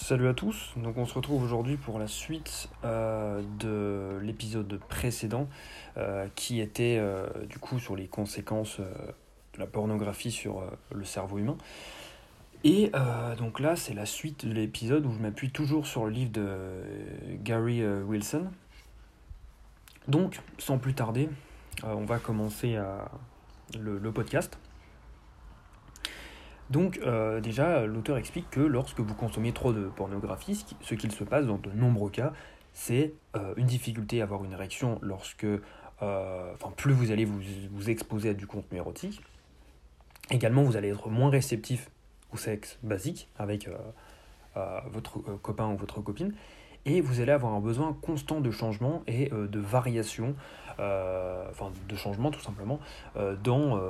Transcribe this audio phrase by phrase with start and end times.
[0.00, 5.48] Salut à tous, donc on se retrouve aujourd'hui pour la suite euh, de l'épisode précédent
[5.96, 11.38] euh, qui était euh, du coup sur les conséquences de la pornographie sur le cerveau
[11.38, 11.58] humain.
[12.62, 12.92] Et
[13.38, 16.46] donc là c'est la suite de l'épisode où je m'appuie toujours sur le livre de
[17.42, 18.46] Gary Wilson.
[20.06, 21.28] Donc sans plus tarder,
[21.82, 22.78] on va commencer
[23.78, 24.58] le podcast.
[26.70, 31.24] Donc euh, déjà, l'auteur explique que lorsque vous consommez trop de pornographie, ce qu'il se
[31.24, 32.32] passe dans de nombreux cas,
[32.74, 35.60] c'est euh, une difficulté à avoir une érection lorsque, euh,
[36.00, 37.40] enfin, plus vous allez vous,
[37.72, 39.22] vous, exposer à du contenu érotique.
[40.30, 41.90] Également, vous allez être moins réceptif
[42.32, 43.70] au sexe basique avec
[44.90, 46.34] votre copain ou votre copine.
[46.84, 50.34] Et vous allez avoir un besoin constant de changement et de variation,
[50.76, 52.78] enfin de changement tout simplement,
[53.42, 53.80] dans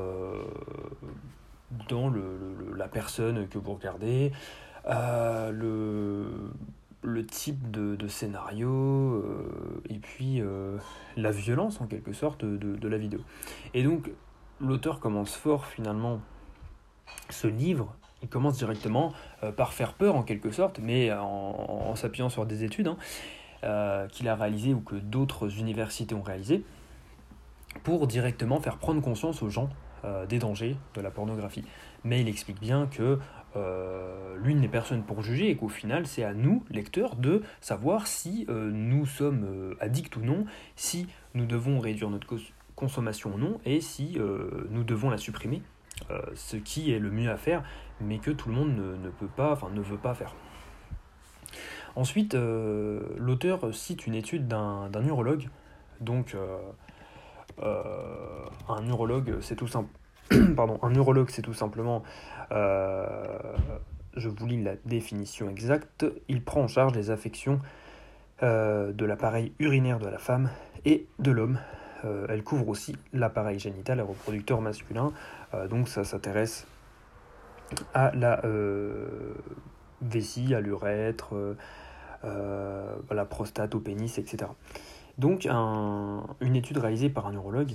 [1.89, 2.48] dans le,
[2.79, 4.33] la personne que vous regardez,
[4.87, 5.53] euh,
[7.03, 10.79] le, type de, scénario, euh, et puis euh,
[11.17, 13.21] la violence en quelque sorte de, la vidéo.
[13.75, 14.11] Et donc
[14.61, 16.21] l'auteur commence fort finalement
[17.29, 17.95] ce livre.
[18.23, 19.13] Il commence directement
[19.57, 22.89] par faire peur en quelque sorte, mais en, en s'appuyant sur des études
[23.63, 26.65] hein, qu'il a réalisées ou que d'autres universités ont réalisées,
[27.85, 29.69] pour directement faire prendre conscience aux gens
[30.05, 31.65] euh, des dangers de la pornographie.
[32.05, 33.19] Mais il explique bien que
[33.57, 38.07] euh, lui n'est personne pour juger et qu'au final c'est à nous, lecteurs, de savoir
[38.07, 40.45] si euh, nous sommes addicts ou non,
[40.77, 42.37] si nous devons réduire notre
[42.75, 44.19] consommation ou non, et si
[44.71, 45.63] nous devons la supprimer,
[46.35, 47.65] ce qui est le mieux à faire,
[48.01, 50.37] mais que tout le monde ne, peut pas, enfin ne veut pas faire.
[51.97, 55.49] Ensuite, l'auteur cite une étude d'un urologue,
[56.01, 56.59] donc euh,
[57.63, 59.91] un neurologue, c'est tout simple.
[60.57, 62.03] Pardon, un c'est tout simplement.
[62.53, 63.39] Euh,
[64.17, 66.07] je vous lis la définition exacte.
[66.29, 67.61] Il prend en charge les affections
[68.43, 70.51] euh, de l'appareil urinaire de la femme
[70.85, 71.59] et de l'homme.
[72.29, 75.13] elle couvre aussi l'appareil génital et reproducteur masculin.
[75.69, 76.67] donc ça s'intéresse
[77.93, 78.41] à la
[80.01, 81.35] vessie, à l'urètre,
[82.23, 84.47] à la prostate, au pénis, etc.
[85.19, 87.73] Donc une étude réalisée par un neurologue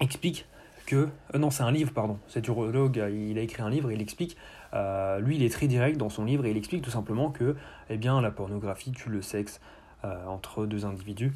[0.00, 0.46] explique
[0.86, 1.08] que...
[1.34, 2.18] Euh, non, c'est un livre, pardon.
[2.26, 4.36] Cet urologue, il a écrit un livre et il explique...
[4.72, 7.56] Euh, lui, il est très direct dans son livre et il explique tout simplement que
[7.88, 9.60] eh bien, la pornographie tue le sexe
[10.04, 11.32] euh, entre deux individus.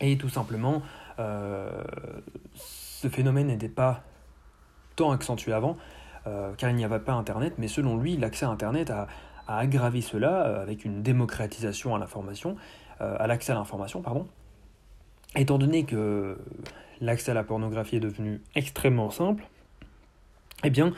[0.00, 0.82] Et tout simplement,
[2.54, 4.04] ce phénomène n'était pas
[4.94, 5.76] tant accentué avant,
[6.24, 9.08] car il n'y avait pas Internet, mais selon lui, l'accès à Internet a,
[9.48, 12.56] a aggravé cela avec une démocratisation à l'information
[13.00, 14.26] euh, à l'accès à l'information, pardon.
[15.36, 16.36] Étant donné que
[17.00, 19.44] l'accès à la pornographie est devenu extrêmement simple,
[20.64, 20.92] eh bien,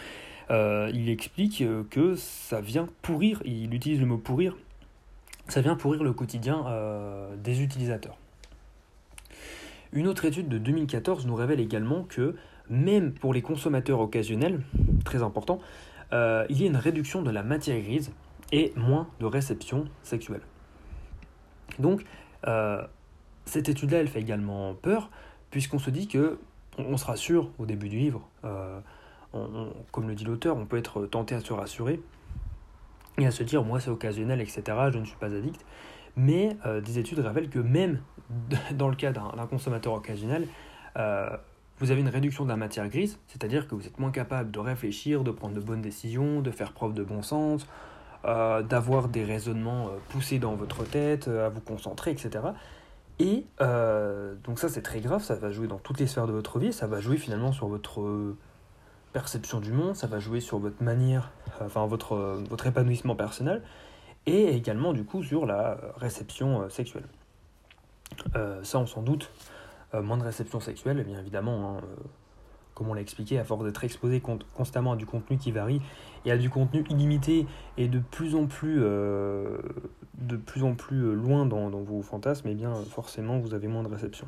[0.50, 4.56] euh, il explique que ça vient pourrir, il utilise le mot pourrir,
[5.48, 8.16] ça vient pourrir le quotidien euh, des utilisateurs.
[9.92, 12.36] Une autre étude de 2014 nous révèle également que
[12.70, 14.62] même pour les consommateurs occasionnels,
[15.04, 15.60] très important,
[16.12, 18.12] il y a une réduction de la matière grise
[18.52, 20.42] et moins de réception sexuelle.
[21.78, 22.04] Donc,
[22.46, 22.84] euh,
[23.44, 25.10] cette étude-là, elle fait également peur,
[25.50, 26.38] puisqu'on se dit que
[26.78, 28.26] on, se rassure au début du livre.
[28.44, 28.80] Euh,
[29.92, 32.00] comme le dit l'auteur, on peut être tenté à se rassurer
[33.18, 34.62] et à se dire, moi c'est occasionnel, etc.,
[34.92, 35.64] je ne suis pas addict.
[36.16, 38.00] Mais euh, des études révèlent que même
[38.72, 40.46] dans le cas d'un consommateur occasionnel,
[41.78, 44.58] vous avez une réduction de la matière grise, c'est-à-dire que vous êtes moins capable de
[44.58, 47.66] réfléchir, de prendre de bonnes décisions, de faire preuve de bon sens,
[48.26, 52.44] euh, d'avoir des raisonnements euh, poussés dans votre tête, euh, à vous concentrer, etc.
[53.18, 53.46] Et
[54.44, 56.72] donc ça c'est très grave, ça va jouer dans toutes les sphères de votre vie,
[56.72, 58.34] ça va jouer finalement sur votre
[59.12, 62.16] perception du monde, ça va jouer sur votre manière, enfin votre,
[62.48, 63.60] votre épanouissement personnel,
[64.24, 67.04] et également du coup sur la réception sexuelle.
[68.62, 69.30] ça on s'en doute,
[69.92, 71.80] moins de réception sexuelle, bien évidemment, hein,
[72.74, 74.22] comme on l'a expliqué, à force d'être exposé
[74.54, 75.80] constamment à du contenu qui varie
[76.24, 79.58] et à du contenu illimité et de plus en plus, euh,
[80.32, 84.26] euh, loin dans, vos fantasmes, eh bien forcément vous avez moins de réception.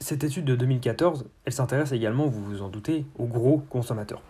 [0.00, 4.22] Cette étude de 2014, elle s'intéresse également, vous vous en doutez, aux gros consommateurs.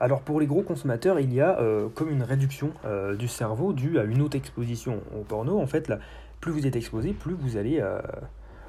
[0.00, 2.72] Alors pour les gros consommateurs, il y a euh, comme une réduction
[3.18, 5.60] du cerveau due à une haute exposition au porno.
[5.60, 5.92] En fait,
[6.40, 7.82] plus vous êtes exposé, plus vous allez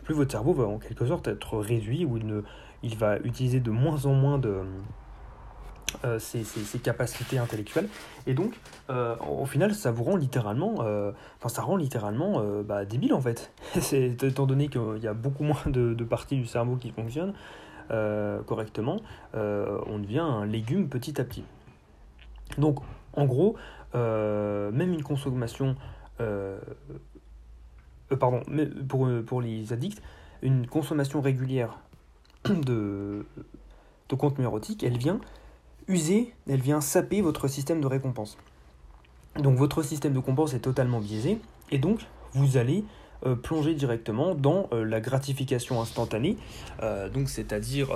[0.07, 2.41] plus votre cerveau va en quelque sorte être réduit ou il,
[2.81, 4.61] il va utiliser de moins en moins de
[6.05, 6.45] euh, ses,
[6.79, 7.89] capacités intellectuelles.
[8.25, 8.57] Et donc
[8.89, 13.19] euh, au final ça vous rend littéralement euh, enfin ça rend littéralement bah, débile en
[13.19, 13.51] fait.
[13.81, 17.33] C'est étant donné qu'il y a beaucoup moins de, de, parties du cerveau qui fonctionnent
[17.89, 19.01] correctement
[19.33, 21.43] on devient un légume petit à petit.
[22.57, 22.79] Donc,
[23.11, 23.57] en gros,
[23.93, 25.75] même une consommation,
[28.15, 28.41] pardon,
[28.87, 30.01] pour, pour les addicts,
[30.41, 31.79] une consommation régulière
[32.45, 33.25] de,
[34.09, 35.19] de contenu érotique, elle vient
[35.87, 38.37] user, elle vient saper votre système de récompense.
[39.37, 41.39] Donc votre système de récompense est totalement biaisé,
[41.71, 42.01] et donc
[42.33, 42.83] vous allez
[43.25, 46.37] euh, plonger directement dans euh, la gratification instantanée,
[46.83, 47.89] euh, donc c'est-à-dire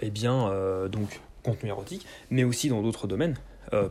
[0.00, 0.50] eh bien
[0.90, 3.36] donc contenu érotique, mais aussi dans d'autres domaines.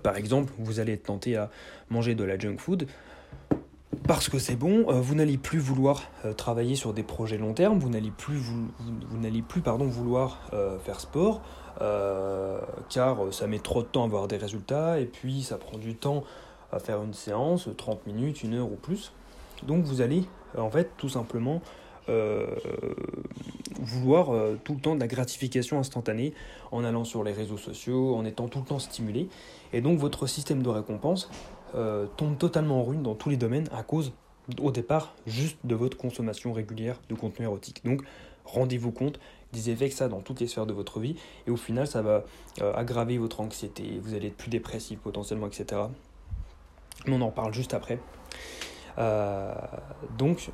[0.04, 1.50] par exemple, vous allez être tenté à
[1.89, 2.88] manger de la junk food,
[4.07, 7.54] parce que c'est bon, euh, vous n'allez plus vouloir euh, travailler sur des projets long
[7.54, 8.68] terme, vous n'allez plus, vous,
[9.19, 11.42] n'allez plus pardon, vouloir euh, faire sport,
[12.90, 15.96] car ça met trop de temps à avoir des résultats, et puis ça prend du
[15.96, 16.25] temps
[16.74, 19.13] à faire une séance, 30 minutes, une heure ou plus.
[19.63, 20.25] Donc vous allez
[20.57, 21.62] en fait tout simplement
[23.80, 24.31] vouloir
[24.66, 26.34] tout le temps de la gratification instantanée
[26.74, 29.30] en allant sur les réseaux sociaux, en étant tout le temps stimulé.
[29.72, 31.30] Et donc votre système de récompense
[31.75, 34.13] euh, tombe totalement en ruine dans tous les domaines à cause,
[34.62, 37.83] au départ, juste de votre consommation régulière de contenu érotique.
[37.86, 38.01] Donc,
[38.45, 39.19] rendez-vous compte
[39.54, 41.16] des effets que ça dans toutes les sphères de votre vie,
[41.48, 42.24] et au final, ça va
[42.62, 45.81] euh, aggraver votre anxiété, vous allez être plus dépressif potentiellement, etc.
[47.06, 48.00] Mais on en parle juste après.
[48.98, 49.54] Euh,
[50.18, 50.51] donc,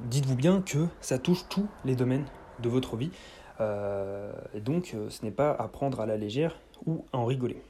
[0.00, 2.26] dites-vous bien que ça touche tous les domaines
[2.60, 3.10] de votre vie.
[4.60, 7.62] donc, ce n'est pas à prendre à la légère ou à en rigoler.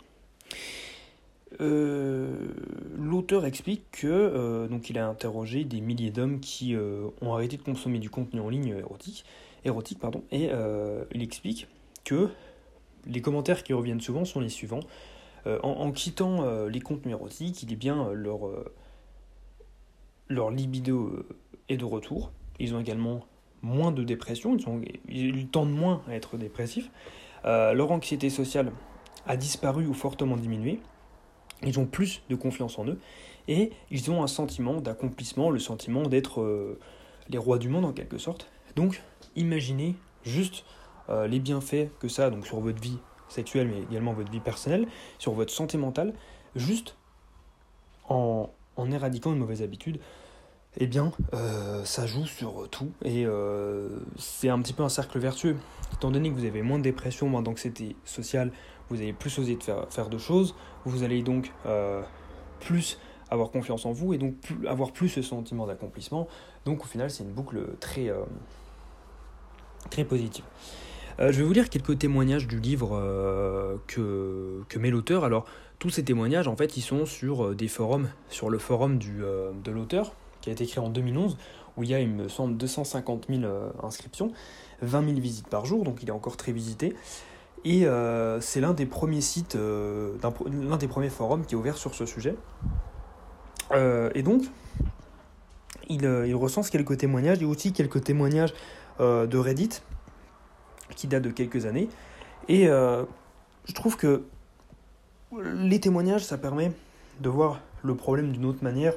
[1.60, 2.48] Euh,
[2.96, 7.56] l'auteur explique que euh, donc il a interrogé des milliers d'hommes qui euh, ont arrêté
[7.56, 9.24] de consommer du contenu en ligne érotique,
[9.64, 10.50] érotique pardon, et
[11.14, 11.68] il explique
[12.04, 12.28] que
[13.06, 14.80] les commentaires qui reviennent souvent sont les suivants.
[15.46, 18.40] En, quittant les contenus érotiques, il est bien leur,
[20.28, 21.24] leur libido
[21.68, 22.32] est de retour.
[22.58, 23.26] Ils ont également
[23.62, 26.90] moins de dépression, ils, ils tendent moins à être dépressifs.
[27.44, 28.72] leur anxiété sociale
[29.26, 30.80] a disparu ou fortement diminué
[31.64, 32.98] ils ont plus de confiance en eux
[33.48, 36.78] et ils ont un sentiment d'accomplissement, le sentiment d'être euh,
[37.28, 38.48] les rois du monde en quelque sorte.
[38.76, 39.02] Donc
[39.36, 40.64] imaginez juste
[41.08, 42.98] euh, les bienfaits que ça a donc sur votre vie
[43.28, 44.86] sexuelle mais également votre vie personnelle,
[45.18, 46.14] sur votre santé mentale,
[46.54, 46.96] juste
[48.08, 49.98] en, en éradiquant une mauvaise habitude.
[50.78, 53.26] Eh bien, euh, ça joue sur tout et
[54.16, 55.56] c'est un petit peu un cercle vertueux.
[55.92, 58.52] Étant donné que vous avez moins de dépression, moins d'anxiété sociale,
[58.90, 62.02] vous allez plus oser de faire, faire de choses, vous allez donc euh,
[62.60, 62.98] plus
[63.30, 64.34] avoir confiance en vous et donc
[64.68, 66.28] avoir plus ce sentiment d'accomplissement.
[66.64, 68.22] Donc au final, c'est une boucle très, euh,
[69.90, 70.44] très positive.
[71.20, 72.90] Euh, je vais vous lire quelques témoignages du livre
[73.86, 75.24] que, que met l'auteur.
[75.24, 75.46] Alors,
[75.78, 79.70] tous ces témoignages, en fait, ils sont sur des forums, sur le forum du, de
[79.70, 81.36] l'auteur, qui a été créé en 2011,
[81.76, 83.42] où il y a, il me semble, 250 000
[83.82, 84.32] inscriptions,
[84.82, 86.94] 20 000 visites par jour, donc il est encore très visité.
[87.64, 90.16] Et euh, c'est l'un des premiers sites, euh,
[90.50, 92.34] l'un des premiers forums qui est ouvert sur ce sujet.
[93.70, 94.42] Euh, et donc,
[95.88, 98.52] il, il, recense quelques témoignages, et aussi quelques témoignages
[98.98, 99.80] de Reddit,
[100.94, 101.88] qui datent de quelques années.
[102.48, 104.24] Et je trouve que
[105.32, 106.72] les témoignages, ça permet
[107.20, 108.94] de voir le problème d'une autre manière,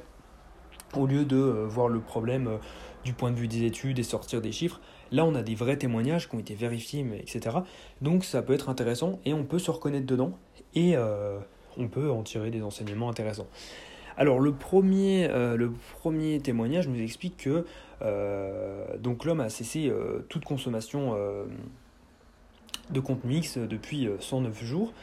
[0.94, 2.60] au lieu de voir le problème
[3.04, 4.80] du point de vue des études et sortir des chiffres.
[5.12, 7.58] Là, on a des vrais témoignages qui ont été vérifiés, etc.
[8.02, 10.38] Donc ça peut être intéressant et on peut se reconnaître dedans
[10.74, 11.38] et euh,
[11.78, 13.48] on peut en tirer des enseignements intéressants.
[14.18, 15.70] Alors le premier, euh,
[16.42, 17.66] témoignage nous explique que
[18.02, 18.86] euh,
[19.26, 19.92] l'homme a cessé
[20.30, 21.16] toute consommation
[22.90, 24.94] de contenu X depuis 109 jours.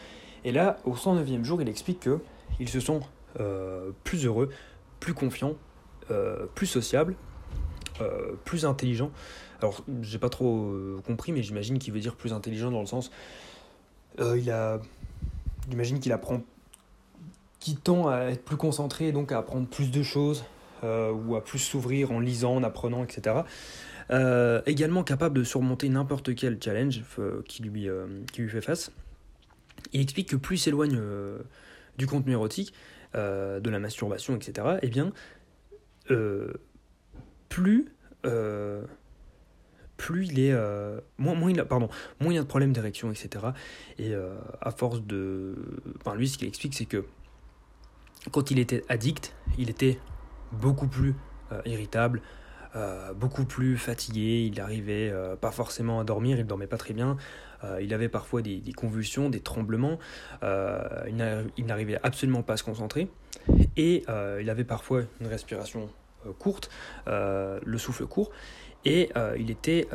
[0.45, 2.19] Et là, au 109e jour, il explique que
[2.59, 3.01] ils se sont
[4.05, 4.49] plus heureux,
[4.99, 5.55] plus confiants,
[6.55, 7.17] plus sociables
[8.01, 9.11] euh, plus intelligent.
[9.63, 12.87] Alors, j'ai pas trop euh, compris, mais j'imagine qu'il veut dire plus intelligent dans le
[12.87, 13.11] sens.
[14.21, 14.81] Euh, il a.
[15.71, 16.43] J'imagine qu'il apprend.
[17.61, 20.45] qui tend à être plus concentré donc à apprendre plus de choses,
[20.83, 23.43] ou à plus s'ouvrir en lisant, en apprenant, etc.
[24.67, 27.03] également capable de surmonter n'importe quel challenge
[27.47, 27.89] qui, lui,
[28.33, 28.91] qui lui fait face.
[29.93, 31.01] Il explique que plus il s'éloigne
[31.97, 32.75] du contenu érotique,
[33.15, 35.13] de la masturbation, etc., eh bien,
[37.49, 37.87] plus,
[38.25, 38.83] euh,
[40.03, 40.53] plus il est.
[40.53, 41.89] Euh, moins, moins, il a, pardon,
[42.21, 43.47] moins il y a de problèmes d'érection, etc.
[43.99, 45.55] Et euh, à force de.
[46.01, 47.05] Enfin, lui, ce qu'il explique, c'est que
[48.33, 49.99] quand il était addict, il était
[50.53, 51.15] beaucoup plus
[51.67, 52.23] irritable,
[53.17, 57.17] beaucoup plus fatigué, il n'arrivait pas forcément à dormir, il dormait pas très bien,
[57.81, 59.99] il avait parfois des, convulsions, des tremblements,
[60.43, 63.09] il n'arrivait absolument pas à se concentrer,
[63.77, 64.05] et
[64.41, 65.91] il avait parfois une respiration
[66.27, 66.71] euh, courte,
[67.09, 68.31] euh, le souffle court,
[68.85, 69.89] et euh, il était,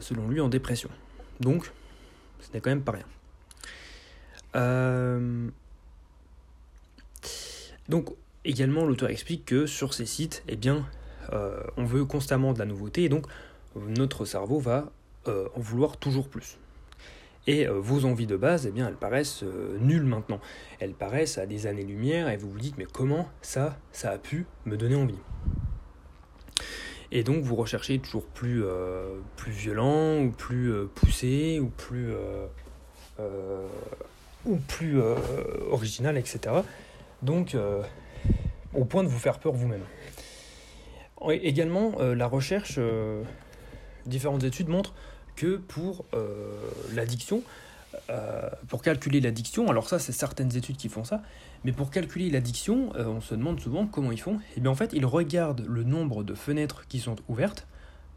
[0.00, 0.90] selon lui, en dépression.
[1.40, 1.70] Donc,
[2.40, 3.06] ce n'est quand même pas rien.
[7.88, 8.10] Donc
[8.44, 10.86] également l'auteur explique que sur ces sites, eh bien,
[11.76, 13.26] on veut constamment de la nouveauté et donc
[13.76, 14.90] notre cerveau va
[15.26, 16.58] en vouloir toujours plus.
[17.46, 19.44] Et vos envies de base, eh bien, elles paraissent
[19.78, 20.40] nulles maintenant.
[20.80, 24.46] Elles paraissent à des années-lumière et vous vous dites mais comment ça, ça a pu
[24.66, 25.18] me donner envie?
[27.12, 32.12] Et donc vous recherchez toujours plus, euh, plus violent, ou plus euh, poussé, ou plus,
[32.12, 33.66] euh,
[34.46, 34.98] ou plus
[35.70, 36.56] original, etc.
[37.22, 37.54] Donc
[38.74, 39.84] au point de vous faire peur vous-même.
[41.28, 42.80] Également, la recherche,
[44.06, 44.94] différentes études montrent
[45.36, 46.06] que pour
[46.94, 47.42] l'addiction,
[48.68, 51.22] pour calculer l'addiction, alors ça c'est certaines études qui font ça,
[51.64, 54.36] mais pour calculer l'addiction, euh, on se demande souvent comment ils font.
[54.36, 57.66] Et eh bien en fait, ils regardent le nombre de fenêtres qui sont ouvertes.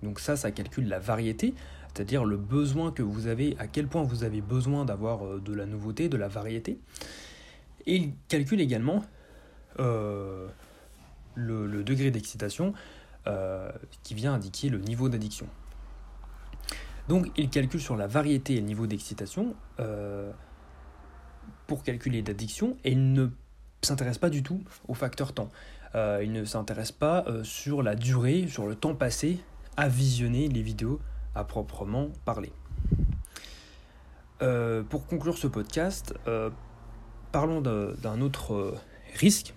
[0.02, 1.54] Donc ça, ça calcule la variété,
[1.94, 5.54] c'est-à-dire le besoin que vous avez, à quel point vous avez besoin d'avoir euh, de
[5.54, 6.80] la nouveauté, de la variété.
[7.86, 9.04] Et ils calculent également
[9.80, 10.48] euh,
[11.36, 12.74] le, degré d'excitation
[14.04, 15.48] qui vient indiquer le niveau d'addiction.
[17.08, 19.56] Donc ils calculent sur la variété et le niveau d'excitation
[21.68, 23.28] pour calculer d'addiction et il ne
[23.82, 25.50] s'intéresse pas du tout au facteur temps.
[25.96, 29.40] Euh, il ne s'intéresse pas euh, sur la durée, sur le temps passé
[29.78, 31.00] à visionner les vidéos
[31.36, 32.52] à proprement parler.
[34.42, 36.14] Euh, pour conclure ce podcast,
[37.32, 38.76] parlons d'un autre
[39.16, 39.54] risque.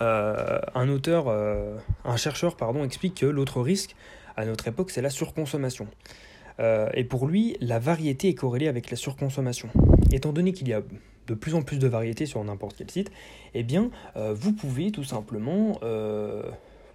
[0.00, 1.28] un auteur,
[2.04, 3.94] un chercheur, explique que l'autre risque
[4.36, 5.86] à notre époque, c'est la surconsommation.
[6.58, 9.68] Et pour lui, la variété est corrélée avec la surconsommation.
[10.12, 10.82] Étant donné qu'il y a
[11.26, 13.10] de plus en plus de variétés sur n'importe quel site,
[13.54, 16.42] eh bien, euh, vous pouvez tout simplement, euh,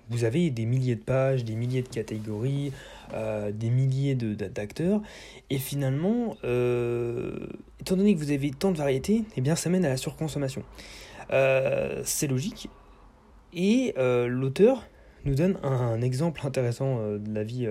[0.09, 2.71] vous avez des milliers de pages, des milliers de catégories,
[3.13, 5.01] euh, des milliers d'acteurs,
[5.49, 6.35] et finalement,
[7.79, 10.63] étant donné que vous avez tant de variétés, eh bien, ça mène à la surconsommation.
[12.03, 12.69] C'est logique,
[13.53, 14.87] et l'auteur
[15.25, 17.67] nous donne un exemple intéressant de la vie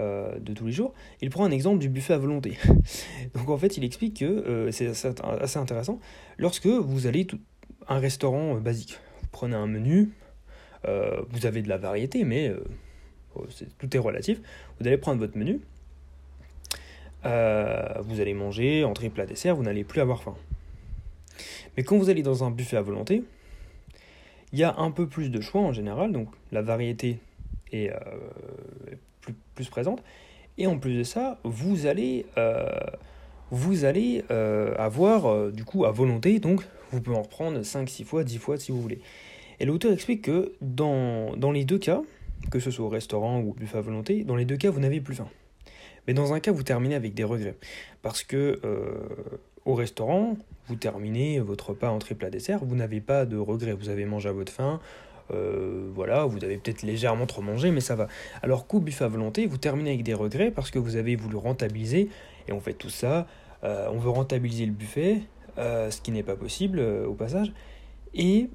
[0.00, 0.92] euh, de tous les jours.
[1.20, 2.58] Il prend un exemple du buffet à volonté.
[3.34, 6.00] Donc en fait, il explique que euh, c'est assez intéressant.
[6.36, 7.28] Lorsque vous allez
[7.86, 10.10] à un restaurant euh, basique, vous prenez un menu,
[11.30, 12.52] vous avez de la variété, mais
[13.36, 13.46] oh,
[13.78, 14.40] tout est relatif.
[14.78, 15.60] Vous allez prendre votre menu,
[17.22, 20.34] vous allez manger, entrée, plat, dessert, vous n'allez plus avoir faim.
[21.76, 23.22] Mais quand vous allez dans un buffet à volonté,
[24.52, 27.18] il y a un peu plus de choix en général, donc la variété
[27.72, 27.90] est
[29.54, 30.02] plus, présente.
[30.58, 32.64] Et en plus de ça, vous allez, euh,
[33.50, 37.88] vous allez euh, avoir euh, du coup à volonté, donc vous pouvez en reprendre 5,
[37.88, 39.00] 6 fois, 10 fois si vous voulez.
[39.60, 42.02] Et l'auteur explique que dans, dans les deux cas,
[42.50, 44.80] que ce soit au restaurant ou au buffet à volonté, dans les deux cas, vous
[44.80, 45.28] n'avez plus faim.
[46.06, 47.56] Mais dans un cas, vous terminez avec des regrets.
[48.02, 48.60] Parce que
[49.64, 53.72] au restaurant, vous terminez votre repas entrée plat dessert, vous n'avez pas de regrets.
[53.72, 54.80] Vous avez mangé à votre faim,
[55.30, 58.08] euh, voilà, vous avez peut-être légèrement trop mangé, mais ça va.
[58.42, 61.36] Alors qu'au buffet à volonté, vous terminez avec des regrets parce que vous avez voulu
[61.36, 62.08] rentabiliser,
[62.48, 63.26] et on fait tout ça,
[63.62, 65.22] euh, on veut rentabiliser le buffet,
[65.58, 67.52] euh, ce qui n'est pas possible au passage,
[68.14, 68.50] et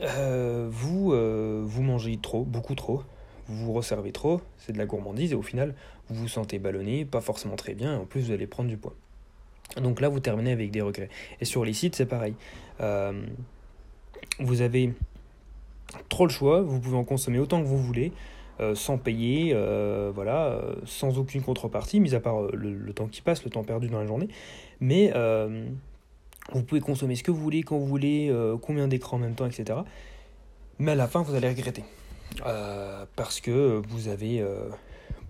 [0.00, 3.02] vous, vous mangez trop, beaucoup trop,
[3.46, 5.74] vous vous resservez trop, c'est de la gourmandise, et au final,
[6.08, 8.76] vous vous sentez ballonné, pas forcément très bien, et en plus vous allez prendre du
[8.76, 8.94] poids.
[9.76, 11.08] Donc là, vous terminez avec des regrets.
[11.40, 12.34] Et sur les sites, c'est pareil.
[14.40, 14.92] vous avez
[16.08, 18.12] trop le choix, vous pouvez en consommer autant que vous voulez,
[18.60, 23.20] euh, sans payer, euh, voilà, euh, sans aucune contrepartie, mis à part le, temps qui
[23.20, 24.28] passe, le temps perdu dans la journée.
[24.80, 25.12] Mais
[26.52, 28.32] vous pouvez consommer ce que vous voulez, quand vous voulez,
[28.62, 29.78] combien d'écrans en même temps, etc.
[30.78, 31.84] Mais à la fin, vous allez regretter.
[33.16, 34.44] parce que vous avez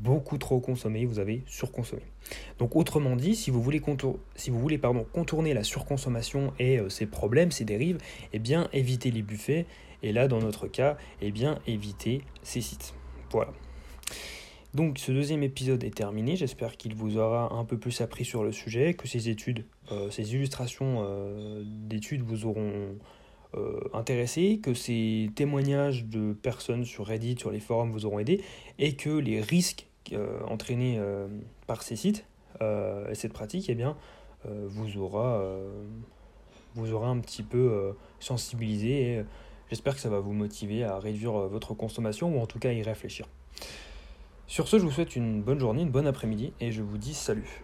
[0.00, 2.02] beaucoup trop consommé, vous avez surconsommé.
[2.58, 7.98] Donc autrement dit, si vous voulez, contourner la surconsommation et ses problèmes, ses dérives,
[8.32, 9.66] eh bien évitez les buffets,
[10.04, 12.94] et là, dans notre cas, eh bien, éviter ces sites.
[13.30, 13.52] Voilà.
[14.74, 18.44] Donc ce deuxième épisode est terminé, j'espère qu'il vous aura un peu plus appris sur
[18.44, 22.96] le sujet, que ces études, euh, ces illustrations euh, d'études vous auront
[23.56, 28.42] euh, intéressé, que ces témoignages de personnes sur Reddit, sur les forums vous auront aidé,
[28.78, 29.86] et que les risques
[30.46, 31.00] entraînés
[31.66, 32.26] par ces sites
[32.60, 33.96] et cette pratique, eh bien,
[34.44, 35.42] vous aura,
[36.74, 39.24] vous aura un petit peu sensibilisé
[39.74, 42.68] J'espère que ça va vous motiver à réduire euh, votre consommation ou en tout cas
[42.68, 43.26] à y réfléchir.
[44.46, 47.12] Sur ce, je vous souhaite une bonne journée, une bonne après-midi et je vous dis
[47.12, 47.60] salut.